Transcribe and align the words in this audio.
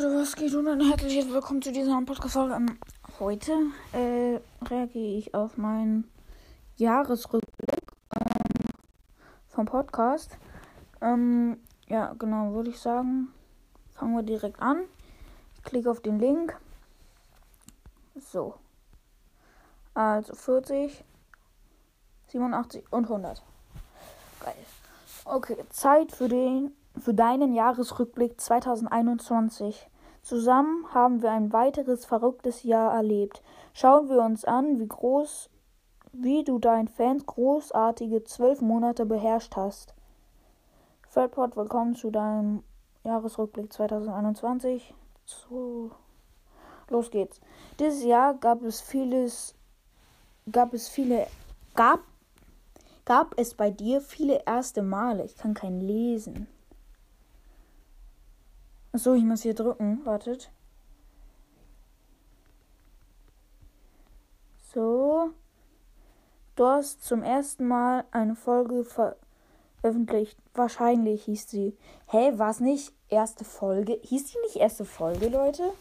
Leute, 0.00 0.16
was 0.16 0.34
geht 0.34 0.54
und 0.54 0.66
ein 0.66 0.80
herzliches 0.80 1.28
Willkommen 1.30 1.60
zu 1.60 1.72
dieser 1.72 2.00
Podcast-Folge. 2.00 2.54
Ähm, 2.54 2.78
heute 3.18 3.52
äh, 3.92 4.40
reagiere 4.64 5.18
ich 5.18 5.34
auf 5.34 5.58
meinen 5.58 6.10
Jahresrückblick 6.76 7.92
ähm, 8.14 8.70
vom 9.48 9.66
Podcast. 9.66 10.38
Ähm, 11.02 11.58
ja, 11.86 12.14
genau, 12.18 12.54
würde 12.54 12.70
ich 12.70 12.80
sagen, 12.80 13.28
fangen 13.92 14.16
wir 14.16 14.22
direkt 14.22 14.62
an. 14.62 14.84
Ich 15.56 15.64
klicke 15.64 15.90
auf 15.90 16.00
den 16.00 16.18
Link. 16.18 16.58
So. 18.14 18.54
Also 19.92 20.34
40, 20.34 21.04
87 22.28 22.84
und 22.90 23.04
100. 23.04 23.42
Geil. 24.42 24.54
Okay, 25.26 25.56
Zeit 25.68 26.12
für 26.12 26.28
den 26.28 26.72
für 26.98 27.14
deinen 27.14 27.54
Jahresrückblick 27.54 28.40
2021. 28.40 29.89
Zusammen 30.22 30.92
haben 30.92 31.22
wir 31.22 31.30
ein 31.30 31.52
weiteres 31.52 32.04
verrücktes 32.04 32.62
Jahr 32.62 32.94
erlebt. 32.94 33.42
Schauen 33.72 34.08
wir 34.08 34.22
uns 34.22 34.44
an, 34.44 34.78
wie 34.78 34.86
groß, 34.86 35.48
wie 36.12 36.44
du 36.44 36.58
deinen 36.58 36.88
Fans 36.88 37.24
großartige 37.24 38.24
zwölf 38.24 38.60
Monate 38.60 39.06
beherrscht 39.06 39.56
hast. 39.56 39.94
Fredpot, 41.08 41.56
willkommen 41.56 41.94
zu 41.96 42.10
deinem 42.10 42.62
Jahresrückblick 43.02 43.72
2021. 43.72 44.94
So, 45.24 45.90
los 46.88 47.10
geht's. 47.10 47.40
Dieses 47.78 48.04
Jahr 48.04 48.34
gab 48.34 48.62
es 48.62 48.80
vieles, 48.80 49.54
gab 50.52 50.74
es 50.74 50.88
viele, 50.88 51.26
gab, 51.74 52.00
gab 53.06 53.34
es 53.38 53.54
bei 53.54 53.70
dir 53.70 54.00
viele 54.00 54.42
erste 54.44 54.82
Male. 54.82 55.24
Ich 55.24 55.36
kann 55.36 55.54
kein 55.54 55.80
lesen. 55.80 56.46
Achso, 58.92 59.14
ich 59.14 59.24
muss 59.24 59.42
hier 59.42 59.54
drücken. 59.54 60.04
Wartet. 60.04 60.50
So. 64.72 65.30
Du 66.56 66.66
hast 66.66 67.04
zum 67.04 67.22
ersten 67.22 67.66
Mal 67.66 68.04
eine 68.10 68.36
Folge 68.36 68.84
veröffentlicht. 68.84 70.38
Wahrscheinlich 70.54 71.24
hieß 71.24 71.48
sie. 71.48 71.76
Hä, 72.06 72.32
war 72.36 72.50
es 72.50 72.60
nicht 72.60 72.92
erste 73.08 73.44
Folge? 73.44 73.98
Hieß 74.02 74.26
die 74.26 74.38
nicht 74.42 74.56
erste 74.56 74.84
Folge, 74.84 75.28
Leute? 75.28 75.72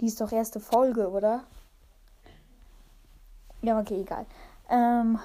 Die 0.00 0.06
ist 0.06 0.20
doch 0.20 0.32
erste 0.32 0.60
Folge, 0.60 1.10
oder? 1.10 1.44
Ja, 3.62 3.78
okay, 3.78 4.00
egal. 4.00 4.24
Ähm, 4.70 5.18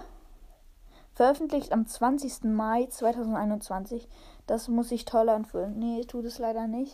veröffentlicht 1.16 1.71
am 1.71 1.88
20. 1.88 2.44
Mai 2.44 2.85
2021. 2.85 4.08
Das 4.45 4.67
muss 4.67 4.89
sich 4.89 5.05
toll 5.05 5.30
anfühlen. 5.30 5.80
Nee, 5.80 6.03
tut 6.03 6.25
es 6.25 6.38
leider 6.38 6.67
nicht. 6.67 6.94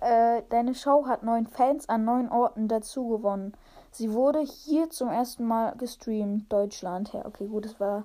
Äh, 0.00 0.42
deine 0.50 0.74
Show 0.74 1.06
hat 1.06 1.22
neun 1.22 1.46
Fans 1.46 1.88
an 1.88 2.04
neun 2.04 2.28
Orten 2.28 2.68
dazu 2.68 3.08
gewonnen. 3.08 3.52
Sie 3.92 4.12
wurde 4.12 4.40
hier 4.40 4.90
zum 4.90 5.08
ersten 5.08 5.46
Mal 5.46 5.74
gestreamt. 5.76 6.52
Deutschland. 6.52 7.12
Ja, 7.12 7.24
okay, 7.24 7.46
gut, 7.46 7.64
das 7.64 7.78
war, 7.78 8.04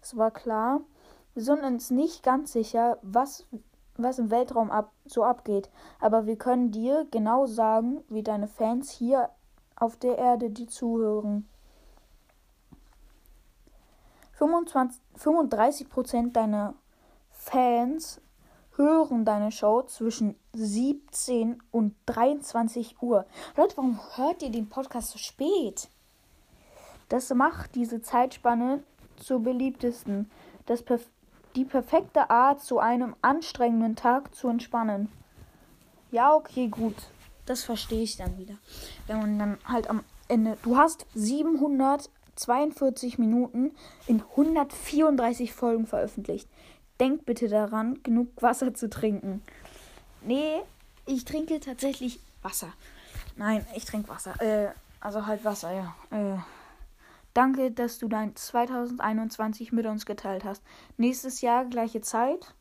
das 0.00 0.16
war 0.16 0.30
klar. 0.30 0.80
Wir 1.34 1.42
sind 1.42 1.62
uns 1.62 1.90
nicht 1.90 2.22
ganz 2.22 2.52
sicher, 2.52 2.98
was, 3.02 3.44
was 3.96 4.18
im 4.18 4.30
Weltraum 4.30 4.70
ab, 4.70 4.92
so 5.04 5.24
abgeht. 5.24 5.68
Aber 6.00 6.26
wir 6.26 6.36
können 6.36 6.70
dir 6.70 7.06
genau 7.10 7.46
sagen, 7.46 8.02
wie 8.08 8.22
deine 8.22 8.48
Fans 8.48 8.90
hier 8.90 9.28
auf 9.76 9.96
der 9.96 10.16
Erde 10.16 10.50
die 10.50 10.66
zuhören. 10.66 11.48
25, 14.36 15.00
35% 15.18 16.32
deiner 16.32 16.74
Fans 17.30 18.20
hören 18.76 19.24
deine 19.24 19.52
Show 19.52 19.82
zwischen 19.82 20.36
17 20.52 21.62
und 21.70 21.94
23 22.06 23.00
Uhr. 23.00 23.26
Leute, 23.56 23.76
warum 23.76 24.00
hört 24.16 24.42
ihr 24.42 24.50
den 24.50 24.68
Podcast 24.68 25.10
so 25.10 25.18
spät? 25.18 25.88
Das 27.08 27.32
macht 27.34 27.74
diese 27.74 28.02
Zeitspanne 28.02 28.82
zur 29.16 29.40
beliebtesten. 29.40 30.30
Das 30.66 30.82
perf 30.82 31.06
die 31.54 31.64
perfekte 31.64 32.30
Art, 32.30 32.62
zu 32.62 32.80
einem 32.80 33.14
anstrengenden 33.22 33.94
Tag 33.94 34.34
zu 34.34 34.48
entspannen. 34.48 35.08
Ja, 36.10 36.34
okay, 36.34 36.66
gut. 36.66 36.96
Das 37.46 37.62
verstehe 37.62 38.02
ich 38.02 38.16
dann 38.16 38.38
wieder. 38.38 38.54
Wenn 39.06 39.18
man 39.18 39.38
dann 39.38 39.58
halt 39.64 39.88
am 39.88 40.02
Ende. 40.26 40.56
Du 40.62 40.76
hast 40.76 41.06
742 42.36 43.18
Minuten 43.18 43.72
in 44.06 44.22
134 44.22 45.52
Folgen 45.52 45.86
veröffentlicht. 45.86 46.48
Denk 47.00 47.24
bitte 47.26 47.48
daran, 47.48 48.02
genug 48.02 48.28
Wasser 48.40 48.74
zu 48.74 48.88
trinken. 48.88 49.42
Nee, 50.22 50.60
ich 51.06 51.24
trinke 51.24 51.60
tatsächlich 51.60 52.20
Wasser. 52.42 52.72
Nein, 53.36 53.66
ich 53.74 53.84
trinke 53.84 54.08
Wasser. 54.08 54.40
Äh, 54.40 54.72
also 55.00 55.26
halt 55.26 55.44
Wasser, 55.44 55.72
ja. 55.72 55.94
Äh, 56.10 56.38
danke, 57.34 57.70
dass 57.70 57.98
du 57.98 58.08
dein 58.08 58.36
2021 58.36 59.72
mit 59.72 59.86
uns 59.86 60.06
geteilt 60.06 60.44
hast. 60.44 60.62
Nächstes 60.96 61.40
Jahr 61.40 61.64
gleiche 61.64 62.00
Zeit. 62.00 62.54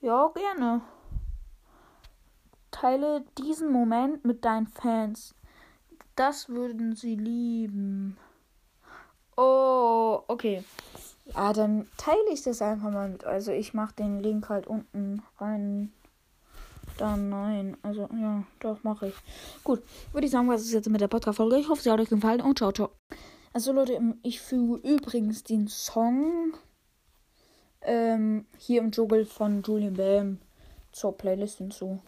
Ja, 0.00 0.28
gerne. 0.34 0.82
Teile 2.70 3.24
diesen 3.38 3.72
Moment 3.72 4.24
mit 4.24 4.44
deinen 4.44 4.66
Fans. 4.66 5.34
Das 6.16 6.48
würden 6.48 6.94
sie 6.94 7.14
lieben. 7.14 8.18
Okay. 10.36 10.62
Ja, 11.34 11.54
dann 11.54 11.88
teile 11.96 12.30
ich 12.30 12.42
das 12.42 12.60
einfach 12.60 12.90
mal 12.90 13.08
mit. 13.08 13.24
Also 13.24 13.52
ich 13.52 13.72
mache 13.72 13.94
den 13.94 14.20
Link 14.20 14.50
halt 14.50 14.66
unten 14.66 15.22
rein. 15.38 15.94
Dann 16.98 17.30
nein. 17.30 17.78
Also 17.82 18.06
ja, 18.12 18.44
doch 18.60 18.84
mache 18.84 19.08
ich. 19.08 19.14
Gut, 19.64 19.82
würde 20.12 20.26
ich 20.26 20.30
sagen, 20.30 20.46
was 20.46 20.60
ist 20.60 20.74
jetzt 20.74 20.90
mit 20.90 21.00
der 21.00 21.08
Podcast-Folge? 21.08 21.56
Ich 21.56 21.70
hoffe, 21.70 21.80
sie 21.80 21.90
hat 21.90 22.00
euch 22.00 22.10
gefallen 22.10 22.42
und 22.42 22.58
ciao, 22.58 22.70
ciao. 22.70 22.90
Also 23.54 23.72
Leute, 23.72 23.98
ich 24.22 24.42
füge 24.42 24.86
übrigens 24.86 25.42
den 25.42 25.68
Song 25.68 26.52
ähm, 27.80 28.44
hier 28.58 28.82
im 28.82 28.90
Joggle 28.90 29.24
von 29.24 29.62
Julian 29.62 29.94
Bam 29.94 30.38
zur 30.92 31.16
Playlist 31.16 31.56
hinzu. 31.56 32.02